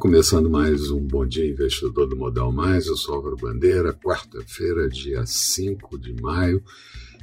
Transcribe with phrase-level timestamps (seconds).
[0.00, 2.86] começando mais um Bom Dia Investidor do Modal Mais.
[2.86, 6.64] Eu sou Álvaro Bandeira, quarta-feira, dia 5 de maio.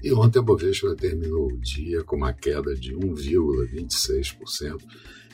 [0.04, 4.80] E ontem a Bovespa terminou o dia com uma queda de 1,26%,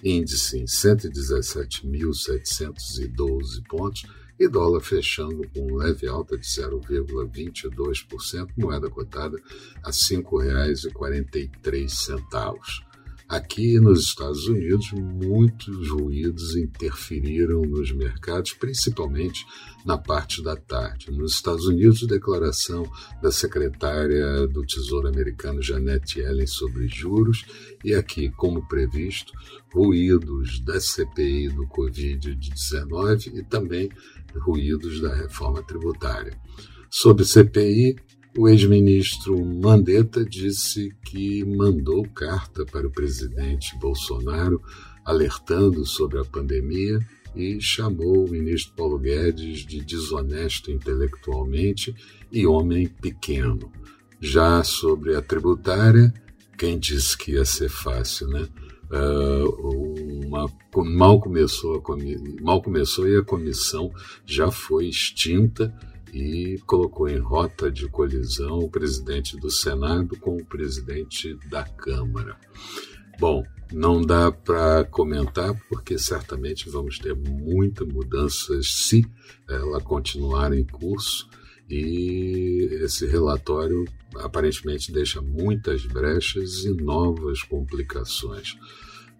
[0.01, 4.05] índice em 117.712 pontos
[4.39, 9.37] e dólar fechando com leve alta de 0,22%, moeda cotada
[9.83, 12.92] a R$ 5,43.
[13.27, 19.45] Aqui nos Estados Unidos, muitos ruídos interferiram nos mercados, principalmente
[19.85, 21.09] na parte da tarde.
[21.09, 22.83] Nos Estados Unidos, declaração
[23.21, 27.45] da secretária do Tesouro americano Janet Yellen sobre juros,
[27.83, 29.31] e aqui, como previsto,
[29.73, 33.89] ruídos da CPI do Covid-19 e também
[34.35, 36.37] ruídos da reforma tributária.
[36.89, 37.95] Sobre CPI,
[38.37, 44.61] o ex-ministro Mandetta disse que mandou carta para o presidente Bolsonaro
[45.05, 46.99] alertando sobre a pandemia
[47.35, 51.95] e chamou o ministro Paulo Guedes de desonesto intelectualmente
[52.31, 53.71] e homem pequeno.
[54.19, 56.13] Já sobre a tributária,
[56.57, 58.47] quem disse que ia ser fácil, né?
[58.91, 60.47] Uh, uma,
[60.85, 63.91] mal, começou a, mal começou e a comissão
[64.23, 65.73] já foi extinta
[66.13, 72.37] e colocou em rota de colisão o presidente do Senado com o presidente da Câmara.
[73.19, 79.03] Bom, não dá para comentar porque certamente vamos ter muitas mudanças se
[79.49, 81.27] ela continuar em curso
[81.67, 83.83] e esse relatório
[84.17, 88.55] aparentemente deixa muitas brechas e novas complicações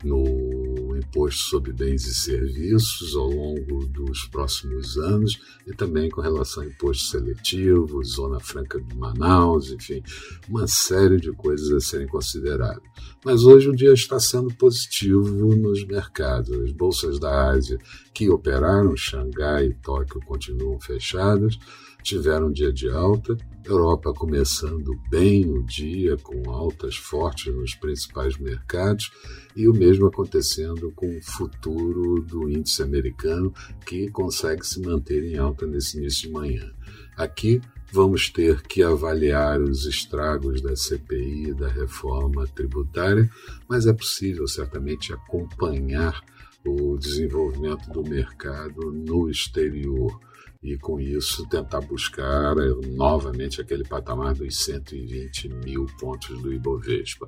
[0.04, 6.64] no imposto sobre bens e serviços ao longo dos próximos anos e também com relação
[6.64, 10.04] ao imposto seletivo, Zona Franca de Manaus, enfim,
[10.50, 12.84] uma série de coisas a serem consideradas.
[13.24, 16.50] Mas hoje o dia está sendo positivo nos mercados.
[16.60, 17.78] As bolsas da Ásia
[18.14, 21.58] que operaram, Xangai e Tóquio, continuam fechadas
[22.04, 28.38] tiveram um dia de alta, Europa começando bem o dia, com altas fortes nos principais
[28.38, 29.12] mercados,
[29.56, 33.54] e o mesmo acontecendo com o futuro do índice americano,
[33.86, 36.72] que consegue se manter em alta nesse início de manhã.
[37.16, 37.62] Aqui
[37.92, 43.30] vamos ter que avaliar os estragos da CPI, da reforma tributária,
[43.70, 46.22] mas é possível certamente acompanhar
[46.66, 50.20] o desenvolvimento do mercado no exterior
[50.64, 57.28] e com isso tentar buscar eh, novamente aquele patamar dos 120 mil pontos do Ibovespa.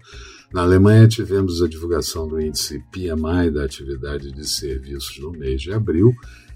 [0.54, 5.74] Na Alemanha tivemos a divulgação do índice PMI da atividade de serviços no mês de
[5.74, 6.16] abril.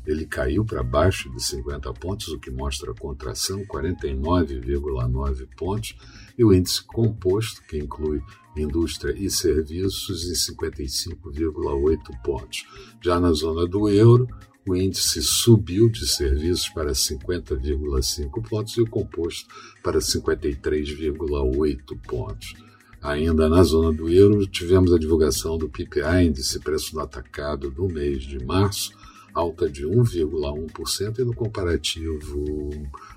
[0.10, 5.96] Ele caiu para baixo de 50 pontos, o que mostra a contração, 49,9 pontos,
[6.36, 8.20] e o índice composto, que inclui
[8.58, 12.66] indústria e serviços, em 55,8 pontos.
[13.00, 14.28] Já na zona do euro,
[14.68, 19.48] o índice subiu de serviços para 50,5 pontos e o composto
[19.84, 22.56] para 53,8 pontos.
[23.00, 27.88] Ainda na zona do euro, tivemos a divulgação do PPI, índice preço do atacado do
[27.88, 28.98] mês de março,
[29.34, 32.70] alta de 1,1% e no comparativo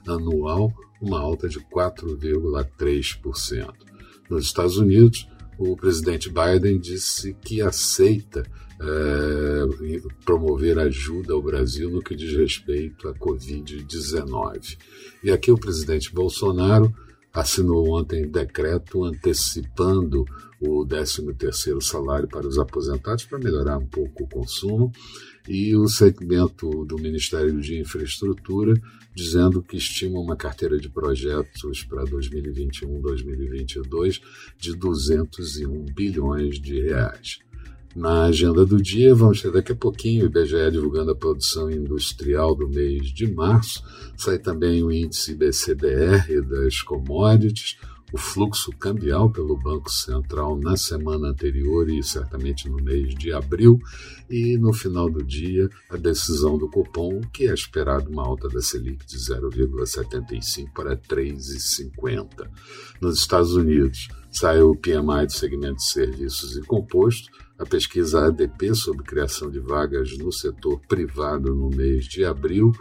[0.06, 3.74] anual, uma alta de 4,3%.
[4.30, 5.28] Nos Estados Unidos,
[5.58, 8.44] o presidente Biden disse que aceita
[8.80, 9.66] é,
[10.24, 14.78] promover ajuda ao Brasil no que diz respeito à Covid-19.
[15.22, 16.92] E aqui o presidente Bolsonaro
[17.32, 20.24] assinou ontem decreto antecipando
[20.60, 24.92] o 13º salário para os aposentados para melhorar um pouco o consumo
[25.48, 28.74] e o segmento do Ministério de Infraestrutura
[29.14, 34.20] dizendo que estima uma carteira de projetos para 2021-2022
[34.58, 37.38] de 201 bilhões de reais.
[37.94, 42.54] Na agenda do dia, vamos ter daqui a pouquinho o IBGE divulgando a produção industrial
[42.54, 43.84] do mês de março,
[44.16, 47.76] sai também o índice BCBR das commodities,
[48.10, 53.78] o fluxo cambial pelo Banco Central na semana anterior e certamente no mês de abril,
[54.28, 58.60] e no final do dia a decisão do Copom, que é esperado uma alta da
[58.60, 62.48] Selic de 0,75 para 3,50.
[63.00, 67.30] Nos Estados Unidos, sai o PMI do segmento de serviços e composto,
[67.62, 72.72] a pesquisa ADP sobre criação de vagas no setor privado no mês de abril,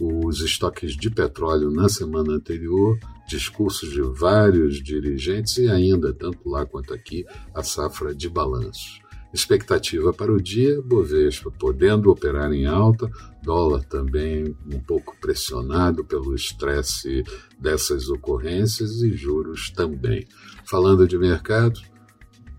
[0.00, 2.98] os estoques de petróleo na semana anterior,
[3.28, 9.00] discursos de vários dirigentes e ainda, tanto lá quanto aqui, a safra de balanços.
[9.32, 13.08] Expectativa para o dia, Bovespa podendo operar em alta,
[13.40, 17.22] dólar também um pouco pressionado pelo estresse
[17.56, 20.26] dessas ocorrências e juros também.
[20.64, 21.80] Falando de mercado,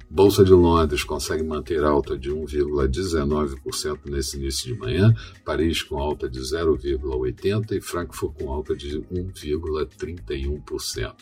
[0.10, 5.14] Bolsa de Londres consegue manter alta de 1,19% nesse início de manhã,
[5.44, 11.16] Paris com alta de 0,80% e Frankfurt com alta de 1,31%.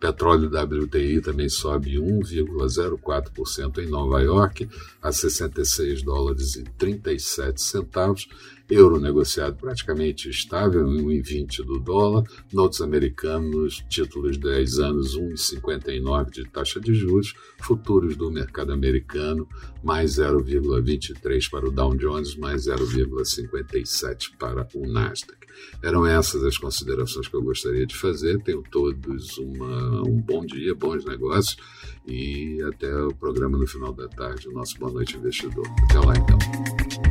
[0.00, 4.68] Petróleo WTI também sobe 1,04% em Nova York,
[5.02, 8.26] a 66 dólares e 37 centavos
[8.70, 16.44] euro negociado praticamente estável, 1,20 do dólar, notos americanos, títulos de 10 anos, 1,59 de
[16.48, 19.48] taxa de juros, futuros do mercado americano,
[19.82, 25.40] mais 0,23 para o Dow Jones, mais 0,57 para o Nasdaq.
[25.82, 28.42] Eram essas as considerações que eu gostaria de fazer.
[28.42, 31.56] Tenham todos uma, um bom dia, bons negócios
[32.06, 35.66] e até o programa no final da tarde, o nosso Boa Noite Investidor.
[35.84, 37.09] Até lá então.